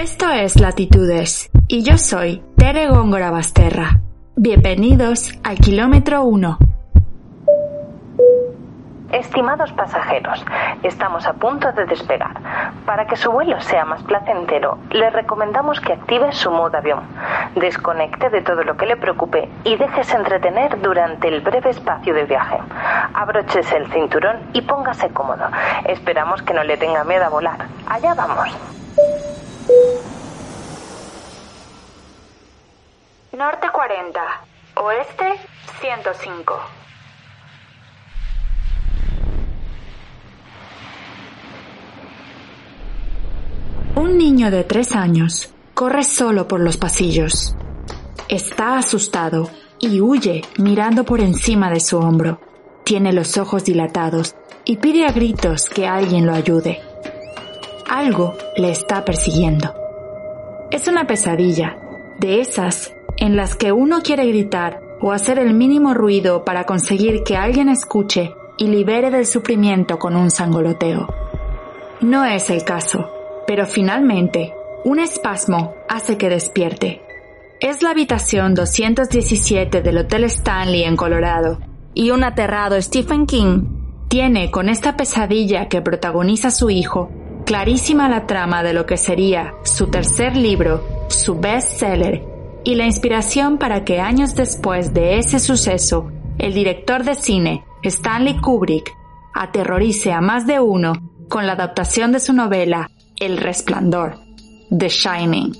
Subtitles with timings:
[0.00, 4.00] Esto es Latitudes y yo soy Tere Góngora Basterra.
[4.34, 6.58] Bienvenidos al kilómetro 1.
[9.12, 10.42] Estimados pasajeros,
[10.82, 12.32] estamos a punto de despegar.
[12.86, 17.00] Para que su vuelo sea más placentero, le recomendamos que active su modo avión,
[17.56, 22.24] desconecte de todo lo que le preocupe y déjese entretener durante el breve espacio de
[22.24, 22.56] viaje.
[23.12, 25.44] Abróchese el cinturón y póngase cómodo.
[25.84, 27.66] Esperamos que no le tenga miedo a volar.
[27.86, 28.79] Allá vamos.
[33.32, 34.20] Norte 40,
[34.76, 35.24] Oeste
[35.80, 36.60] 105.
[43.96, 47.54] Un niño de tres años corre solo por los pasillos.
[48.28, 52.40] Está asustado y huye mirando por encima de su hombro.
[52.84, 54.34] Tiene los ojos dilatados
[54.66, 56.89] y pide a gritos que alguien lo ayude.
[57.90, 59.74] Algo le está persiguiendo.
[60.70, 61.76] Es una pesadilla,
[62.20, 67.24] de esas en las que uno quiere gritar o hacer el mínimo ruido para conseguir
[67.24, 71.08] que alguien escuche y libere del sufrimiento con un sangoloteo.
[72.00, 73.10] No es el caso,
[73.44, 74.54] pero finalmente,
[74.84, 77.02] un espasmo hace que despierte.
[77.58, 81.58] Es la habitación 217 del Hotel Stanley en Colorado,
[81.92, 83.64] y un aterrado Stephen King
[84.06, 87.10] tiene con esta pesadilla que protagoniza su hijo
[87.50, 92.22] clarísima la trama de lo que sería su tercer libro, su bestseller,
[92.62, 98.36] y la inspiración para que años después de ese suceso, el director de cine, Stanley
[98.36, 98.92] Kubrick,
[99.34, 100.92] aterrorice a más de uno
[101.28, 102.88] con la adaptación de su novela
[103.18, 104.20] El Resplandor,
[104.70, 105.52] The Shining.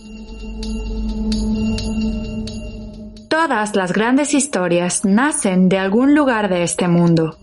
[3.29, 7.37] Todas las grandes historias nacen de algún lugar de este mundo.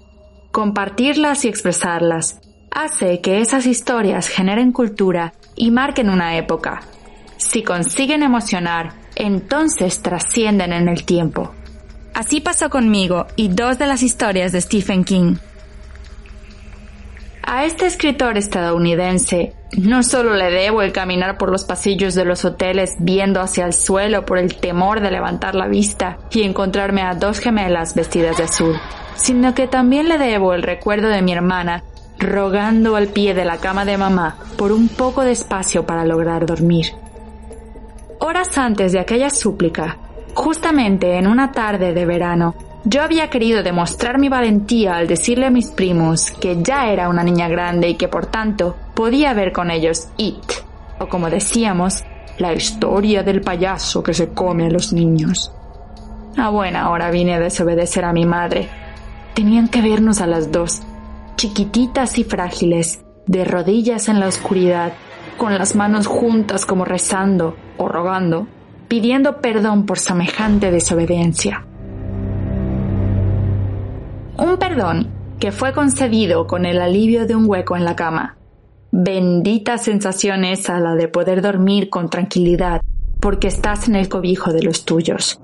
[0.53, 2.39] Compartirlas y expresarlas
[2.71, 6.81] hace que esas historias generen cultura y marquen una época.
[7.37, 11.51] Si consiguen emocionar, entonces trascienden en el tiempo.
[12.13, 15.35] Así pasó conmigo y dos de las historias de Stephen King.
[17.43, 22.43] A este escritor estadounidense no solo le debo el caminar por los pasillos de los
[22.43, 27.15] hoteles viendo hacia el suelo por el temor de levantar la vista y encontrarme a
[27.15, 28.75] dos gemelas vestidas de azul,
[29.15, 31.83] sino que también le debo el recuerdo de mi hermana
[32.19, 36.45] rogando al pie de la cama de mamá por un poco de espacio para lograr
[36.45, 36.87] dormir.
[38.19, 39.97] Horas antes de aquella súplica,
[40.33, 45.51] justamente en una tarde de verano, yo había querido demostrar mi valentía al decirle a
[45.51, 49.71] mis primos que ya era una niña grande y que por tanto podía ver con
[49.71, 50.51] ellos It,
[50.99, 52.03] o como decíamos,
[52.37, 55.51] la historia del payaso que se come a los niños.
[56.37, 58.69] A buena hora vine a desobedecer a mi madre.
[59.33, 60.81] Tenían que vernos a las dos,
[61.37, 64.93] chiquititas y frágiles, de rodillas en la oscuridad,
[65.37, 68.47] con las manos juntas como rezando o rogando,
[68.87, 71.65] pidiendo perdón por semejante desobediencia.
[74.37, 78.37] Un perdón que fue concedido con el alivio de un hueco en la cama.
[78.91, 82.81] Bendita sensación esa la de poder dormir con tranquilidad
[83.19, 85.39] porque estás en el cobijo de los tuyos,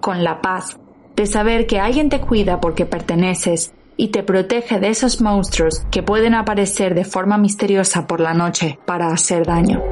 [0.00, 0.78] con la paz
[1.16, 6.02] de saber que alguien te cuida porque perteneces y te protege de esos monstruos que
[6.02, 9.82] pueden aparecer de forma misteriosa por la noche para hacer daño.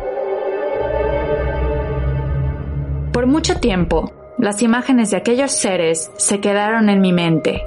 [3.13, 7.63] Por mucho tiempo, las imágenes de aquellos seres se quedaron en mi mente,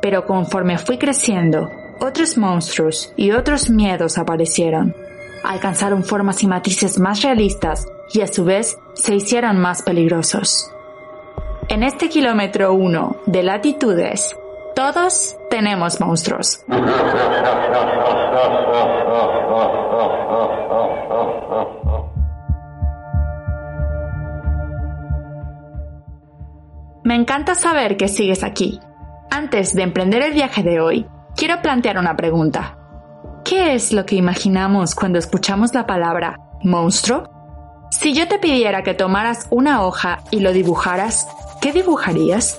[0.00, 1.68] pero conforme fui creciendo,
[2.00, 4.94] otros monstruos y otros miedos aparecieron.
[5.42, 10.70] Alcanzaron formas y matices más realistas y a su vez se hicieron más peligrosos.
[11.68, 14.36] En este kilómetro 1 de latitudes,
[14.74, 16.64] todos tenemos monstruos.
[27.04, 28.80] Me encanta saber que sigues aquí.
[29.30, 31.06] Antes de emprender el viaje de hoy,
[31.36, 32.76] quiero plantear una pregunta.
[33.44, 37.30] ¿Qué es lo que imaginamos cuando escuchamos la palabra monstruo?
[37.92, 41.28] Si yo te pidiera que tomaras una hoja y lo dibujaras,
[41.60, 42.58] ¿qué dibujarías?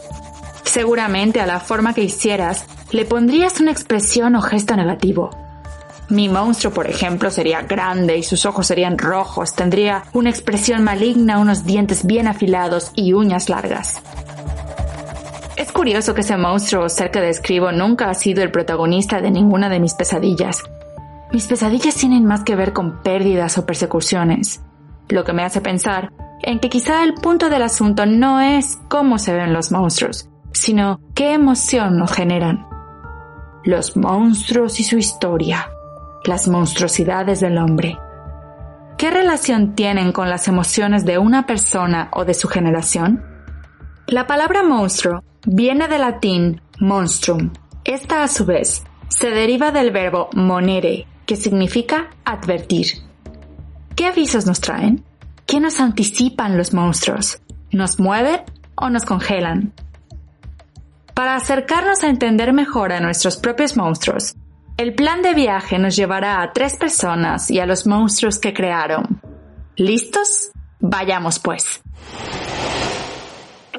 [0.64, 2.66] Seguramente a la forma que hicieras
[2.96, 5.30] le pondrías una expresión o gesto negativo.
[6.08, 11.40] Mi monstruo, por ejemplo, sería grande y sus ojos serían rojos, tendría una expresión maligna,
[11.40, 14.02] unos dientes bien afilados y uñas largas.
[15.58, 19.68] Es curioso que ese monstruo cerca de describo nunca ha sido el protagonista de ninguna
[19.68, 20.64] de mis pesadillas.
[21.34, 24.62] Mis pesadillas tienen más que ver con pérdidas o persecuciones,
[25.10, 26.14] lo que me hace pensar
[26.44, 31.02] en que quizá el punto del asunto no es cómo se ven los monstruos, sino
[31.14, 32.74] qué emoción nos generan.
[33.66, 35.70] Los monstruos y su historia
[36.28, 37.98] las monstruosidades del hombre.
[38.98, 43.24] ¿Qué relación tienen con las emociones de una persona o de su generación?
[44.08, 47.52] La palabra monstruo viene del latín monstrum.
[47.84, 52.88] Esta a su vez se deriva del verbo monere, que significa advertir.
[53.96, 55.04] ¿Qué avisos nos traen?
[55.46, 57.40] ¿Qué nos anticipan los monstruos?
[57.72, 58.42] ¿Nos mueven
[58.76, 59.74] o nos congelan?
[61.16, 64.36] Para acercarnos a entender mejor a nuestros propios monstruos,
[64.76, 69.22] el plan de viaje nos llevará a tres personas y a los monstruos que crearon.
[69.78, 70.52] ¿Listos?
[70.82, 71.82] Vayamos pues.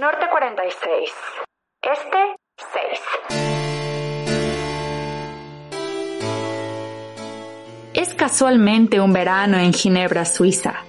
[0.00, 1.10] Norte 46.
[1.82, 2.36] Este
[2.72, 3.00] 6.
[7.92, 10.86] Es casualmente un verano en Ginebra, Suiza.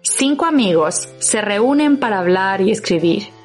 [0.00, 3.41] Cinco amigos se reúnen para hablar y escribir.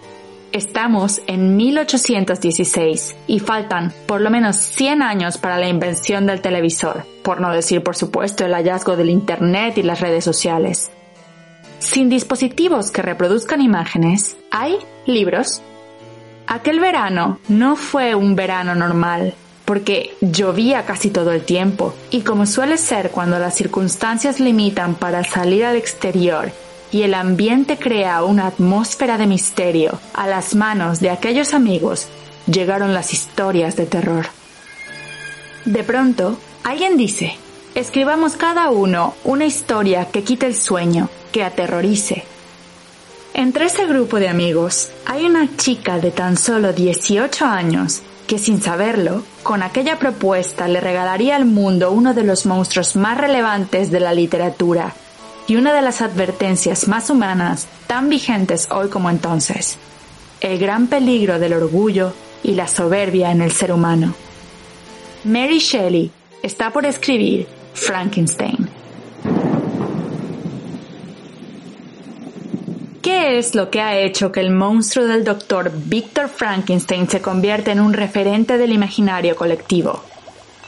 [0.53, 7.05] Estamos en 1816 y faltan por lo menos 100 años para la invención del televisor,
[7.21, 10.89] por no decir por supuesto el hallazgo del Internet y las redes sociales.
[11.79, 15.61] Sin dispositivos que reproduzcan imágenes, hay libros.
[16.47, 19.35] Aquel verano no fue un verano normal,
[19.65, 25.25] porque llovía casi todo el tiempo, y como suele ser cuando las circunstancias limitan para
[25.25, 26.51] salir al exterior
[26.91, 29.99] y el ambiente crea una atmósfera de misterio.
[30.13, 32.07] A las manos de aquellos amigos
[32.45, 34.27] llegaron las historias de terror.
[35.65, 37.35] De pronto, alguien dice,
[37.75, 42.23] escribamos cada uno una historia que quite el sueño, que aterrorice.
[43.33, 48.61] Entre ese grupo de amigos hay una chica de tan solo 18 años que sin
[48.61, 54.01] saberlo, con aquella propuesta le regalaría al mundo uno de los monstruos más relevantes de
[54.01, 54.93] la literatura,
[55.47, 59.77] y una de las advertencias más humanas tan vigentes hoy como entonces,
[60.41, 62.13] el gran peligro del orgullo
[62.43, 64.13] y la soberbia en el ser humano.
[65.23, 66.11] Mary Shelley
[66.43, 68.69] está por escribir Frankenstein.
[73.01, 77.71] ¿Qué es lo que ha hecho que el monstruo del doctor Victor Frankenstein se convierta
[77.71, 80.03] en un referente del imaginario colectivo?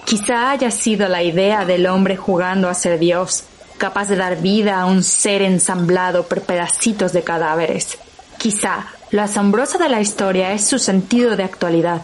[0.05, 3.43] Quizá haya sido la idea del hombre jugando a ser Dios,
[3.79, 7.97] capaz de dar vida a un ser ensamblado por pedacitos de cadáveres.
[8.37, 12.03] Quizá lo asombroso de la historia es su sentido de actualidad.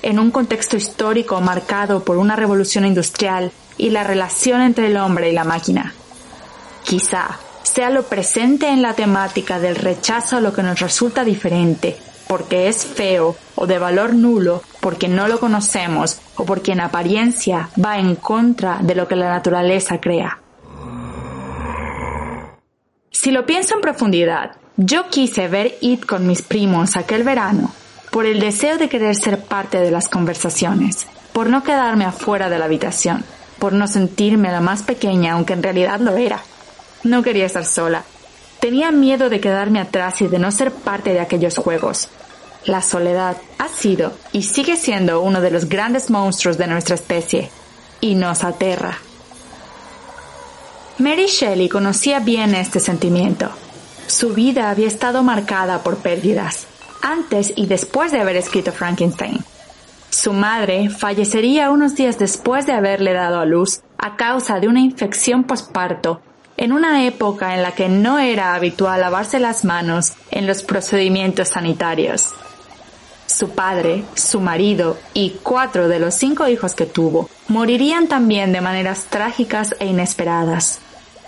[0.00, 5.28] En un contexto histórico marcado por una revolución industrial y la relación entre el hombre
[5.28, 5.92] y la máquina.
[6.84, 11.98] Quizá sea lo presente en la temática del rechazo a lo que nos resulta diferente,
[12.26, 17.68] porque es feo o de valor nulo, porque no lo conocemos o porque en apariencia
[17.84, 20.38] va en contra de lo que la naturaleza crea.
[23.10, 27.72] Si lo pienso en profundidad, yo quise ver It con mis primos aquel verano
[28.10, 32.58] por el deseo de querer ser parte de las conversaciones, por no quedarme afuera de
[32.58, 33.24] la habitación,
[33.58, 36.40] por no sentirme la más pequeña aunque en realidad lo era.
[37.04, 38.04] No quería estar sola.
[38.60, 42.08] Tenía miedo de quedarme atrás y de no ser parte de aquellos juegos.
[42.64, 47.50] La soledad ha sido y sigue siendo uno de los grandes monstruos de nuestra especie
[48.00, 48.98] y nos aterra.
[50.98, 53.48] Mary Shelley conocía bien este sentimiento.
[54.08, 56.66] Su vida había estado marcada por pérdidas,
[57.02, 59.38] antes y después de haber escrito Frankenstein.
[60.10, 64.80] Su madre fallecería unos días después de haberle dado a luz a causa de una
[64.80, 66.20] infección posparto
[66.56, 71.50] en una época en la que no era habitual lavarse las manos en los procedimientos
[71.50, 72.34] sanitarios.
[73.26, 78.60] Su padre, su marido y cuatro de los cinco hijos que tuvo morirían también de
[78.60, 80.80] maneras trágicas e inesperadas.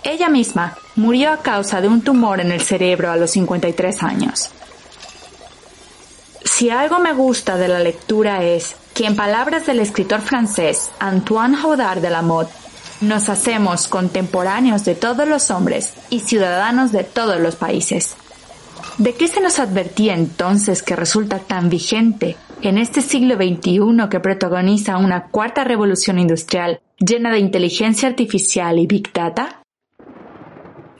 [0.03, 4.49] Ella misma murió a causa de un tumor en el cerebro a los 53 años.
[6.43, 11.55] Si algo me gusta de la lectura es que en palabras del escritor francés Antoine
[11.55, 12.51] Jaudard de la Motte,
[13.01, 18.15] nos hacemos contemporáneos de todos los hombres y ciudadanos de todos los países.
[18.97, 24.19] ¿De qué se nos advertía entonces que resulta tan vigente en este siglo XXI que
[24.19, 29.60] protagoniza una cuarta revolución industrial llena de inteligencia artificial y big data?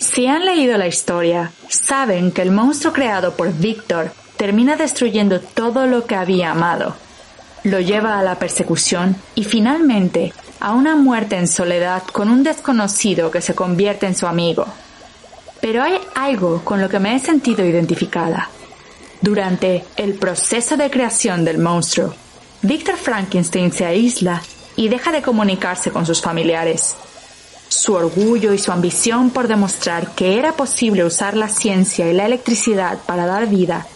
[0.02, 5.86] Si han leído la historia, saben que el monstruo creado por Víctor termina destruyendo todo
[5.86, 6.96] lo que había amado.
[7.64, 13.30] Lo lleva a la persecución y finalmente a una muerte en soledad con un desconocido
[13.30, 14.66] que se convierte en su amigo.
[15.62, 18.50] Pero hay algo con lo que me he sentido identificada.
[19.22, 22.16] Durante el proceso de creación del monstruo,
[22.64, 24.42] Victor Frankenstein se aísla
[24.76, 26.96] y deja de comunicarse con sus familiares.
[27.82, 32.28] Su orgullo y su ambición por demostrar que era posible usar la ciencia y la
[32.28, 33.88] electricidad para dar vida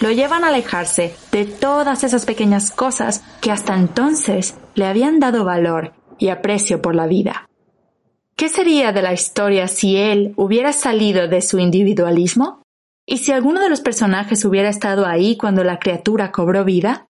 [0.00, 5.44] lo llevan a alejarse de todas esas pequeñas cosas que hasta entonces le habían dado
[5.44, 7.46] valor y aprecio por la vida.
[8.34, 12.62] ¿Qué sería de la historia si él hubiera salido de su individualismo?
[13.04, 17.04] ¿Y si alguno de los personajes hubiera estado ahí cuando la criatura cobró vida?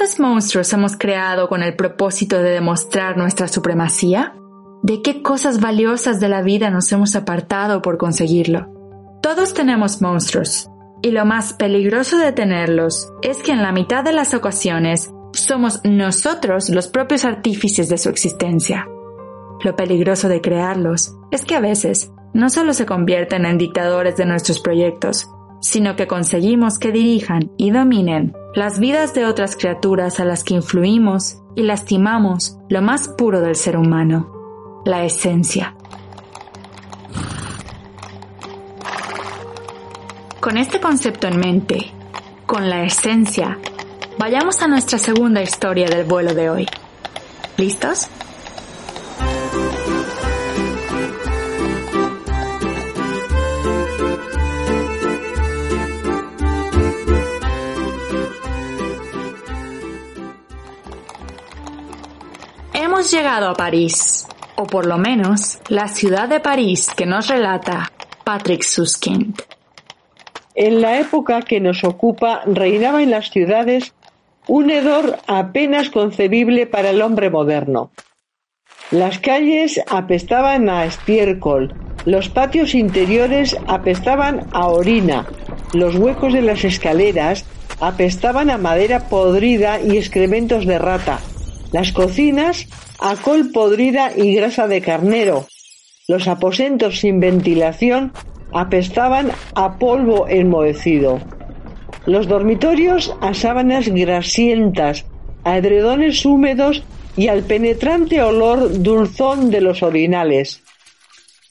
[0.00, 4.34] ¿Cuántos monstruos hemos creado con el propósito de demostrar nuestra supremacía?
[4.82, 8.66] ¿De qué cosas valiosas de la vida nos hemos apartado por conseguirlo?
[9.20, 10.70] Todos tenemos monstruos,
[11.02, 15.82] y lo más peligroso de tenerlos es que en la mitad de las ocasiones somos
[15.84, 18.88] nosotros los propios artífices de su existencia.
[19.62, 24.24] Lo peligroso de crearlos es que a veces no solo se convierten en dictadores de
[24.24, 25.28] nuestros proyectos,
[25.60, 30.54] sino que conseguimos que dirijan y dominen las vidas de otras criaturas a las que
[30.54, 34.40] influimos y lastimamos lo más puro del ser humano
[34.84, 35.74] la esencia.
[40.40, 41.92] Con este concepto en mente,
[42.46, 43.58] con la esencia,
[44.18, 46.66] vayamos a nuestra segunda historia del vuelo de hoy.
[47.58, 48.08] ¿Listos?
[63.00, 64.26] Hemos llegado a París,
[64.56, 67.90] o por lo menos la ciudad de París que nos relata
[68.24, 69.40] Patrick Suskind.
[70.54, 73.94] En la época que nos ocupa reinaba en las ciudades
[74.48, 77.90] un hedor apenas concebible para el hombre moderno.
[78.90, 85.24] Las calles apestaban a estiércol, los patios interiores apestaban a orina,
[85.72, 87.46] los huecos de las escaleras
[87.80, 91.18] apestaban a madera podrida y excrementos de rata,
[91.72, 92.66] las cocinas
[92.98, 95.46] a col podrida y grasa de carnero.
[96.08, 98.12] Los aposentos sin ventilación
[98.52, 101.20] apestaban a polvo enmohecido.
[102.06, 105.04] Los dormitorios a sábanas grasientas,
[105.44, 106.82] a edredones húmedos
[107.16, 110.62] y al penetrante olor dulzón de los orinales.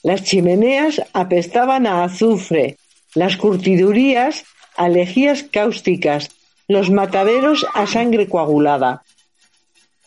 [0.04, 2.78] Las chimeneas apestaban a azufre,
[3.16, 4.46] las curtidurías
[4.76, 6.30] a lejías cáusticas,
[6.68, 9.04] los mataderos a sangre coagulada.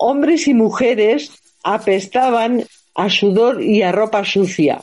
[0.05, 1.31] Hombres y mujeres
[1.63, 2.65] apestaban
[2.97, 4.83] a sudor y a ropa sucia.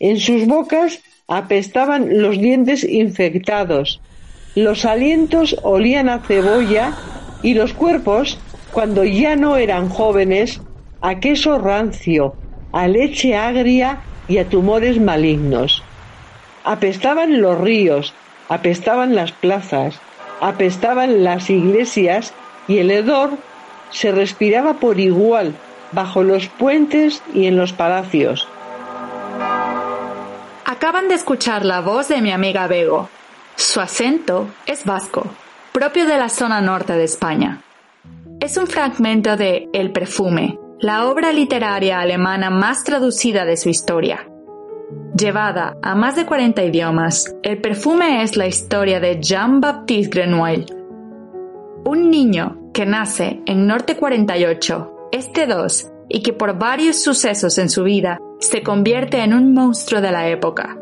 [0.00, 4.00] En sus bocas apestaban los dientes infectados.
[4.54, 6.94] Los alientos olían a cebolla
[7.42, 8.38] y los cuerpos,
[8.72, 10.62] cuando ya no eran jóvenes,
[11.02, 12.34] a queso rancio,
[12.72, 15.82] a leche agria y a tumores malignos.
[16.64, 18.14] Apestaban los ríos,
[18.48, 20.00] apestaban las plazas,
[20.40, 22.32] apestaban las iglesias
[22.66, 23.36] y el hedor
[23.90, 25.54] se respiraba por igual
[25.92, 28.48] bajo los puentes y en los palacios.
[30.64, 33.08] Acaban de escuchar la voz de mi amiga Bego.
[33.54, 35.26] Su acento es vasco,
[35.72, 37.62] propio de la zona norte de España.
[38.40, 44.28] Es un fragmento de El perfume, la obra literaria alemana más traducida de su historia.
[45.16, 50.66] Llevada a más de 40 idiomas, El perfume es la historia de Jean-Baptiste Grenouille,
[51.84, 57.70] un niño que nace en Norte 48, Este 2, y que por varios sucesos en
[57.70, 60.76] su vida se convierte en un monstruo de la época.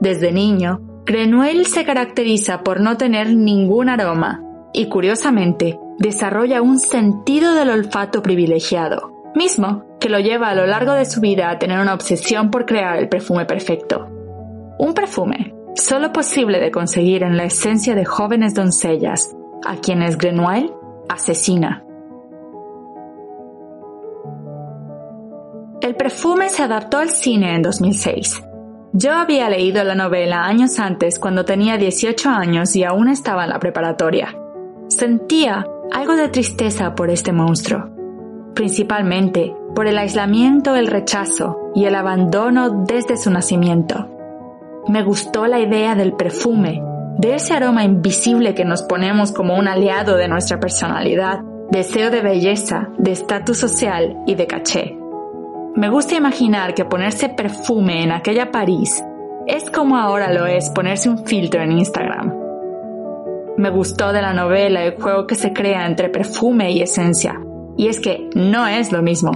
[0.00, 7.52] Desde niño, Grenouille se caracteriza por no tener ningún aroma y curiosamente desarrolla un sentido
[7.52, 11.78] del olfato privilegiado, mismo que lo lleva a lo largo de su vida a tener
[11.78, 14.08] una obsesión por crear el perfume perfecto.
[14.78, 19.36] Un perfume solo posible de conseguir en la esencia de jóvenes doncellas,
[19.66, 20.72] a quienes Grenouille
[21.08, 21.82] asesina.
[25.80, 28.42] El perfume se adaptó al cine en 2006.
[28.92, 33.50] Yo había leído la novela años antes cuando tenía 18 años y aún estaba en
[33.50, 34.34] la preparatoria.
[34.88, 37.90] Sentía algo de tristeza por este monstruo,
[38.54, 44.08] principalmente por el aislamiento, el rechazo y el abandono desde su nacimiento.
[44.88, 46.82] Me gustó la idea del perfume
[47.18, 52.20] de ese aroma invisible que nos ponemos como un aliado de nuestra personalidad, deseo de
[52.20, 54.98] belleza, de estatus social y de caché.
[55.74, 59.02] Me gusta imaginar que ponerse perfume en aquella París
[59.46, 62.34] es como ahora lo es ponerse un filtro en Instagram.
[63.56, 67.40] me gustó de la novela el juego que se crea entre perfume y esencia,
[67.76, 69.30] y es que no es lo mismo.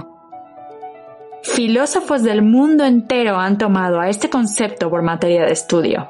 [1.41, 6.09] Filósofos del mundo entero han tomado a este concepto por materia de estudio.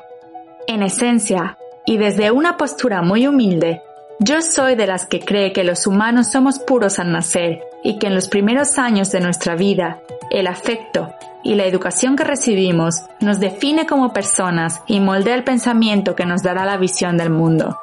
[0.67, 3.81] En esencia, y desde una postura muy humilde,
[4.19, 8.07] yo soy de las que cree que los humanos somos puros al nacer y que
[8.07, 13.39] en los primeros años de nuestra vida, el afecto y la educación que recibimos nos
[13.39, 17.79] define como personas y moldea el pensamiento que nos dará la visión del mundo.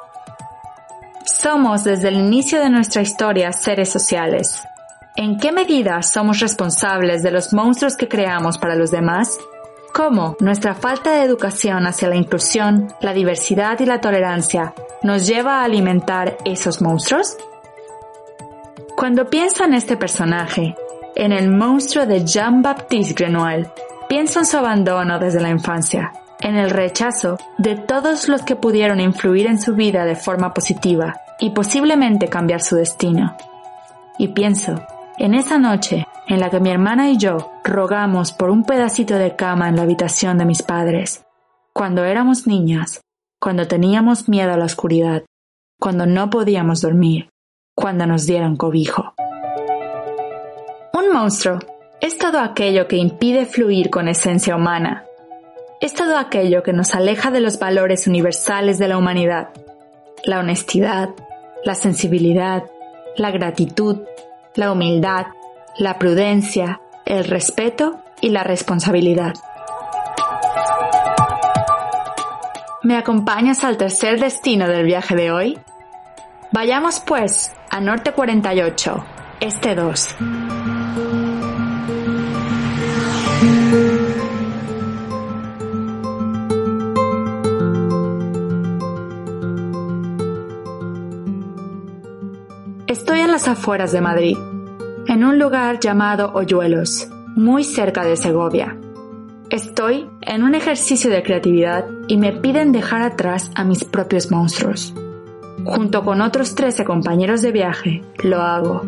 [1.25, 4.63] Somos desde el inicio de nuestra historia seres sociales.
[5.15, 9.37] ¿En qué medida somos responsables de los monstruos que creamos para los demás?
[9.93, 15.59] ¿Cómo nuestra falta de educación hacia la inclusión, la diversidad y la tolerancia nos lleva
[15.59, 17.35] a alimentar esos monstruos?
[18.95, 20.75] Cuando pienso en este personaje,
[21.15, 23.71] en el monstruo de Jean-Baptiste Grenoble,
[24.07, 28.99] pienso en su abandono desde la infancia, en el rechazo de todos los que pudieron
[28.99, 33.35] influir en su vida de forma positiva y posiblemente cambiar su destino.
[34.17, 34.81] Y pienso
[35.17, 39.35] en esa noche en la que mi hermana y yo rogamos por un pedacito de
[39.35, 41.25] cama en la habitación de mis padres,
[41.73, 43.01] cuando éramos niñas,
[43.41, 45.23] cuando teníamos miedo a la oscuridad,
[45.79, 47.29] cuando no podíamos dormir,
[47.75, 49.13] cuando nos dieran cobijo.
[50.93, 51.57] Un monstruo
[51.99, 55.05] es todo aquello que impide fluir con esencia humana.
[55.81, 59.49] Es todo aquello que nos aleja de los valores universales de la humanidad.
[60.25, 61.09] La honestidad,
[61.63, 62.63] la sensibilidad,
[63.15, 64.01] la gratitud,
[64.55, 65.27] la humildad,
[65.79, 69.33] la prudencia, el respeto y la responsabilidad.
[72.83, 75.57] ¿Me acompañas al tercer destino del viaje de hoy?
[76.51, 79.05] Vayamos pues a Norte 48,
[79.39, 80.15] Este 2.
[92.87, 94.35] Estoy en las afueras de Madrid,
[95.09, 98.77] en un lugar llamado Hoyuelos, muy cerca de Segovia.
[99.49, 104.93] Estoy en un ejercicio de creatividad y me piden dejar atrás a mis propios monstruos.
[105.65, 108.83] Junto con otros 13 compañeros de viaje, lo hago.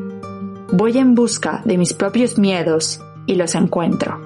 [0.72, 4.22] Voy en busca de mis propios miedos y los encuentro.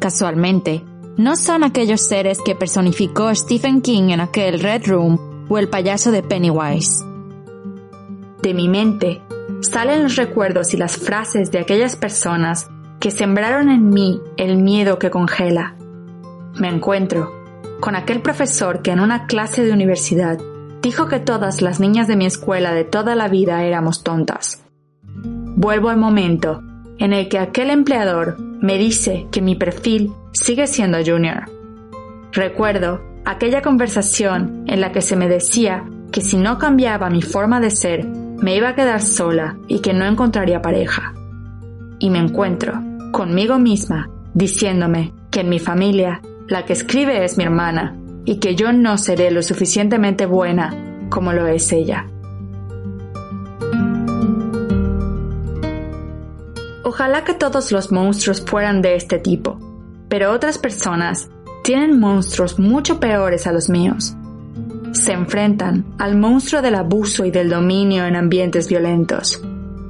[0.00, 0.82] Casualmente,
[1.16, 6.10] no son aquellos seres que personificó Stephen King en aquel Red Room o el payaso
[6.10, 7.04] de Pennywise.
[8.42, 9.22] De mi mente
[9.62, 12.68] salen los recuerdos y las frases de aquellas personas
[13.00, 15.74] que sembraron en mí el miedo que congela.
[16.58, 17.32] Me encuentro
[17.80, 20.38] con aquel profesor que en una clase de universidad
[20.82, 24.64] dijo que todas las niñas de mi escuela de toda la vida éramos tontas.
[25.04, 26.62] Vuelvo al momento
[26.98, 31.44] en el que aquel empleador me dice que mi perfil sigue siendo junior.
[32.32, 37.60] Recuerdo aquella conversación en la que se me decía que si no cambiaba mi forma
[37.60, 38.06] de ser,
[38.40, 41.14] me iba a quedar sola y que no encontraría pareja.
[41.98, 42.80] Y me encuentro
[43.12, 48.54] conmigo misma diciéndome que en mi familia la que escribe es mi hermana y que
[48.54, 52.06] yo no seré lo suficientemente buena como lo es ella.
[56.84, 59.58] Ojalá que todos los monstruos fueran de este tipo,
[60.08, 61.28] pero otras personas
[61.62, 64.14] tienen monstruos mucho peores a los míos.
[64.92, 69.42] Se enfrentan al monstruo del abuso y del dominio en ambientes violentos.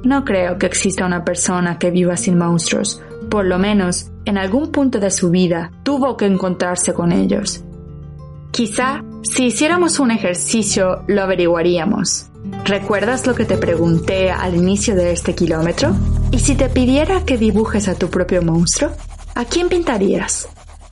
[0.03, 4.71] No creo que exista una persona que viva sin monstruos, por lo menos en algún
[4.71, 7.63] punto de su vida tuvo que encontrarse con ellos.
[8.51, 12.27] Quizá si hiciéramos un ejercicio lo averiguaríamos.
[12.65, 15.95] ¿Recuerdas lo que te pregunté al inicio de este kilómetro?
[16.31, 18.91] ¿Y si te pidiera que dibujes a tu propio monstruo?
[19.35, 20.47] ¿A quién pintarías?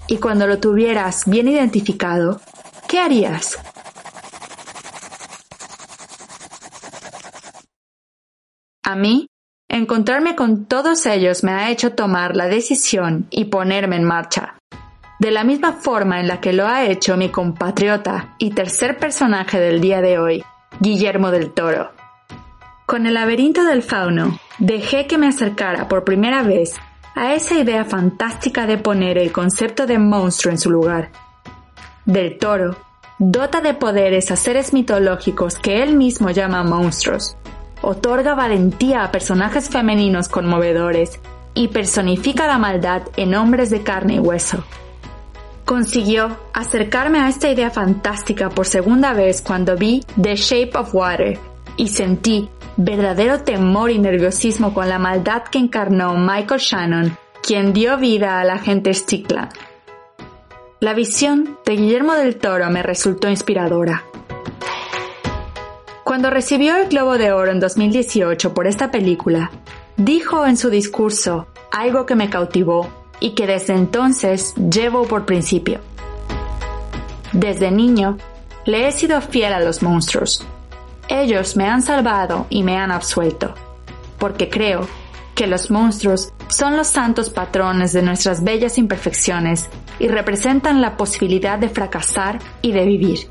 [0.08, 2.40] Y cuando lo tuvieras bien identificado,
[2.88, 3.58] ¿qué harías?
[8.98, 9.28] Mí,
[9.70, 14.58] encontrarme con todos ellos me ha hecho tomar la decisión y ponerme en marcha
[15.20, 19.60] de la misma forma en la que lo ha hecho mi compatriota y tercer personaje
[19.60, 20.44] del día de hoy,
[20.80, 21.92] Guillermo del Toro.
[22.86, 26.76] Con el laberinto del fauno, dejé que me acercara por primera vez
[27.16, 31.12] a esa idea fantástica de poner el concepto de monstruo en su lugar.
[32.06, 32.78] Del Toro
[33.20, 37.36] dota de poderes a seres mitológicos que él mismo llama monstruos,
[37.82, 41.20] otorga valentía a personajes femeninos conmovedores
[41.54, 44.64] y personifica la maldad en hombres de carne y hueso
[45.68, 51.38] consiguió acercarme a esta idea fantástica por segunda vez cuando vi The Shape of Water
[51.76, 57.98] y sentí verdadero temor y nerviosismo con la maldad que encarnó Michael Shannon, quien dio
[57.98, 59.52] vida a la gente Stickland.
[60.80, 64.06] La visión de Guillermo del Toro me resultó inspiradora.
[66.08, 69.52] Cuando recibió el Globo de Oro en 2018 por esta película,
[69.98, 72.88] dijo en su discurso algo que me cautivó
[73.20, 75.82] y que desde entonces llevo por principio.
[77.34, 78.18] Desde niño,
[78.64, 80.48] le he sido fiel a los monstruos.
[81.10, 83.54] Ellos me han salvado y me han absuelto,
[84.18, 84.88] porque creo
[85.36, 89.68] que los monstruos son los santos patrones de nuestras bellas imperfecciones
[90.00, 93.30] y representan la posibilidad de fracasar y de vivir.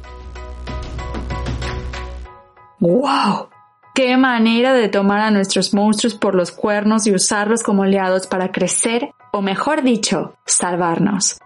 [2.80, 3.48] ¡Wow!
[3.94, 8.52] ¡Qué manera de tomar a nuestros monstruos por los cuernos y usarlos como aliados para
[8.52, 11.38] crecer, o mejor dicho, salvarnos!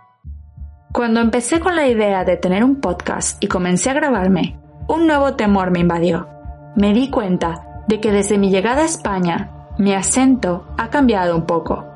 [0.93, 5.35] Cuando empecé con la idea de tener un podcast y comencé a grabarme, un nuevo
[5.35, 6.29] temor me invadió.
[6.75, 11.47] Me di cuenta de que desde mi llegada a España, mi acento ha cambiado un
[11.47, 11.87] poco.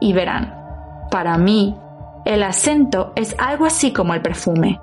[0.00, 0.54] Y verán,
[1.10, 1.76] para mí,
[2.24, 4.80] el acento es algo así como el perfume.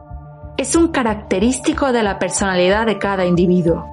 [0.57, 3.85] Es un característico de la personalidad de cada individuo.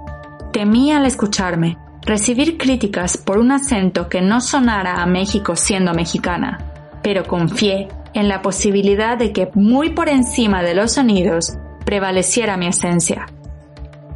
[0.51, 6.59] Temí al escucharme recibir críticas por un acento que no sonara a México siendo mexicana,
[7.03, 12.69] pero confié en la posibilidad de que muy por encima de los sonidos prevaleciera mi
[12.69, 13.27] esencia.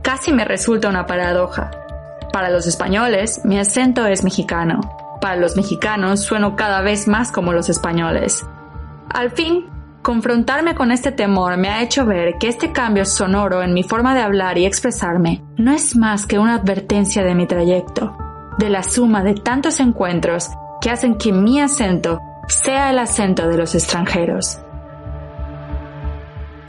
[0.01, 1.71] Casi me resulta una paradoja.
[2.33, 4.81] Para los españoles, mi acento es mexicano.
[5.21, 8.47] Para los mexicanos, sueno cada vez más como los españoles.
[9.11, 9.67] Al fin,
[10.09, 14.15] confrontarme con este temor me ha hecho ver que este cambio sonoro en mi forma
[14.15, 18.17] de hablar y expresarme no es más que una advertencia de mi trayecto,
[18.57, 20.49] de la suma de tantos encuentros
[20.81, 24.59] que hacen que mi acento sea el acento de los extranjeros.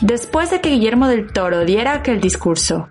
[0.02, 2.90] Después de que Guillermo del Toro diera aquel discurso,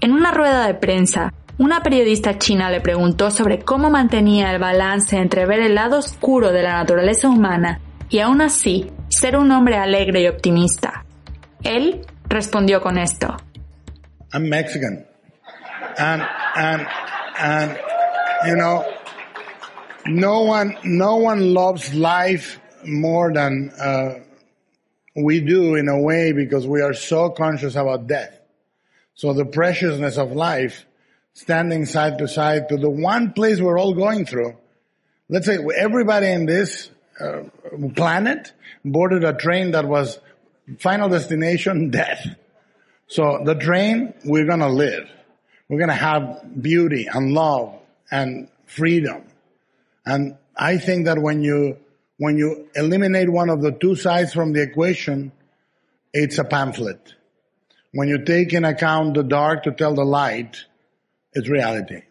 [0.00, 5.18] en una rueda de prensa, una periodista china le preguntó sobre cómo mantenía el balance
[5.18, 9.76] entre ver el lado oscuro de la naturaleza humana y aún así ser un hombre
[9.76, 11.04] alegre y optimista.
[11.62, 13.36] Él respondió con esto.
[14.32, 15.04] I'm Mexican.
[15.98, 16.22] And,
[16.56, 16.86] and,
[17.38, 17.78] and,
[18.46, 18.86] you know,
[20.06, 24.20] no one, no one loves life more than uh,
[25.14, 28.32] we do in a way because we are so conscious about death.
[29.14, 30.86] So the preciousness of life,
[31.34, 34.56] standing side to side to the one place we're all going through.
[35.28, 37.42] Let's say everybody in this uh,
[37.94, 38.52] planet
[38.84, 40.18] boarded a train that was
[40.78, 42.26] final destination death.
[43.06, 45.08] So the train, we're gonna live.
[45.68, 47.78] We're gonna have beauty and love
[48.10, 49.24] and freedom.
[50.06, 51.78] And I think that when you,
[52.18, 55.32] when you eliminate one of the two sides from the equation,
[56.12, 57.14] it's a pamphlet.
[57.92, 60.64] When you take in account the dark to tell the light,
[61.32, 62.02] it's reality.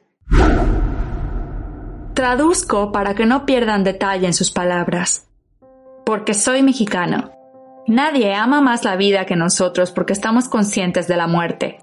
[2.19, 5.29] Traduzco para que no pierdan detalle en sus palabras.
[6.05, 7.31] Porque soy mexicano.
[7.87, 11.77] Nadie ama más la vida que nosotros porque estamos conscientes de la muerte.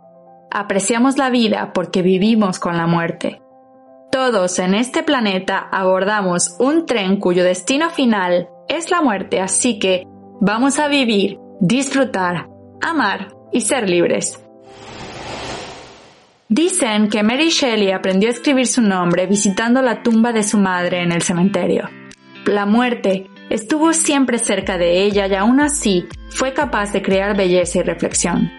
[0.50, 3.40] Apreciamos la vida porque vivimos con la muerte.
[4.12, 10.06] Todos en este planeta abordamos un tren cuyo destino final es la muerte, así que
[10.38, 12.50] vamos a vivir, disfrutar,
[12.82, 14.45] amar y ser libres.
[16.48, 21.02] Dicen que Mary Shelley aprendió a escribir su nombre visitando la tumba de su madre
[21.02, 21.88] en el cementerio.
[22.44, 27.80] La muerte estuvo siempre cerca de ella y aún así fue capaz de crear belleza
[27.80, 28.52] y reflexión.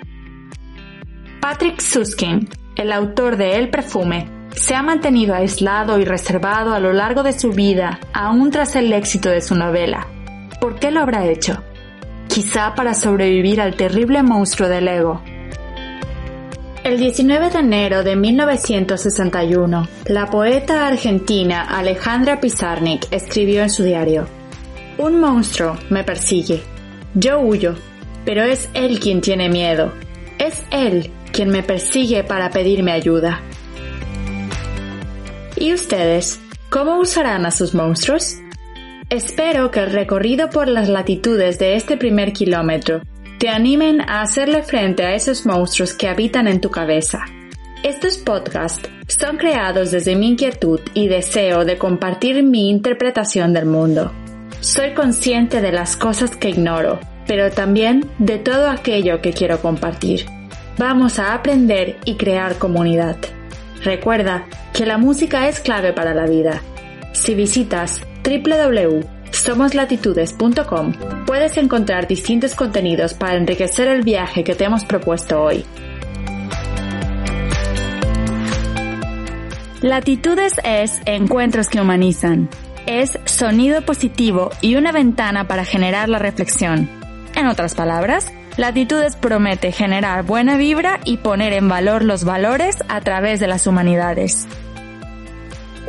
[1.40, 6.92] Patrick Suskin, el autor de El perfume, se ha mantenido aislado y reservado a lo
[6.92, 10.08] largo de su vida, aún tras el éxito de su novela.
[10.60, 11.64] ¿Por qué lo habrá hecho?
[12.28, 15.24] Quizá para sobrevivir al terrible monstruo del ego,
[16.88, 24.26] el 19 de enero de 1961, la poeta argentina Alejandra Pizarnik escribió en su diario,
[24.98, 26.62] Un monstruo me persigue.
[27.14, 27.76] Yo huyo,
[28.24, 29.92] pero es él quien tiene miedo.
[30.40, 33.42] Es él quien me persigue para pedirme ayuda.
[35.58, 36.40] ¿Y ustedes?
[36.70, 38.38] ¿Cómo usarán a sus monstruos?
[39.10, 43.02] Espero que el recorrido por las latitudes de este primer kilómetro
[43.40, 47.20] te animen a hacerle frente a esos monstruos que habitan en tu cabeza.
[47.84, 54.12] Estos podcasts son creados desde mi inquietud y deseo de compartir mi interpretación del mundo.
[54.60, 60.26] Soy consciente de las cosas que ignoro, pero también de todo aquello que quiero compartir.
[60.80, 63.18] Vamos a aprender y crear comunidad.
[63.84, 66.62] Recuerda que la música es clave para la vida.
[67.14, 70.94] Si visitas www somoslatitudes.com
[71.26, 75.66] puedes encontrar distintos contenidos para enriquecer el viaje que te hemos propuesto hoy.
[79.82, 82.50] Latitudes es encuentros que humanizan.
[82.88, 86.90] Es sonido positivo y una ventana para generar la reflexión.
[87.36, 93.02] En otras palabras, Latitudes promete generar buena vibra y poner en valor los valores a
[93.02, 94.48] través de las humanidades.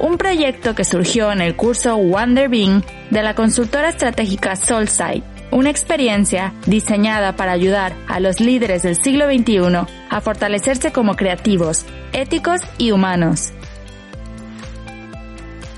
[0.01, 5.71] Un proyecto que surgió en el curso Wonder Being de la consultora estratégica Soulside, una
[5.71, 12.61] experiencia diseñada para ayudar a los líderes del siglo XXI a fortalecerse como creativos, éticos
[12.77, 13.53] y humanos.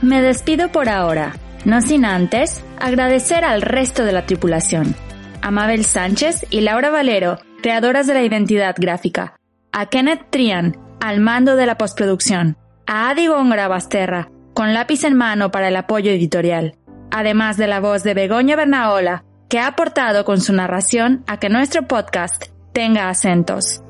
[0.02, 4.94] Me despido por ahora, no sin antes agradecer al resto de la tripulación,
[5.40, 9.36] a Mabel Sánchez y Laura Valero, creadoras de la identidad gráfica,
[9.72, 12.56] a Kenneth Trian, al mando de la postproducción,
[12.92, 16.74] a Adi Góngora Basterra, con lápiz en mano para el apoyo editorial,
[17.12, 21.48] además de la voz de Begoña Bernaola, que ha aportado con su narración a que
[21.48, 23.80] nuestro podcast tenga acentos.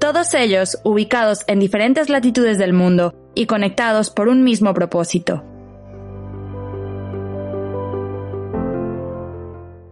[0.00, 5.44] Todos ellos ubicados en diferentes latitudes del mundo y conectados por un mismo propósito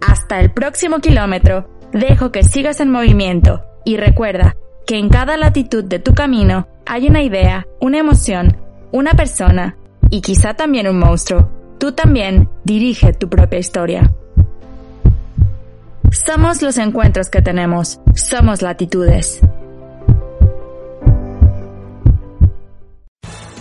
[0.01, 5.85] Hasta el próximo kilómetro, dejo que sigas en movimiento y recuerda que en cada latitud
[5.85, 8.57] de tu camino hay una idea, una emoción,
[8.93, 9.77] una persona
[10.11, 11.51] y quizá también un monstruo.
[11.79, 14.13] Tú también dirige tu propia historia.
[16.11, 19.41] Somos los encuentros que tenemos, somos latitudes.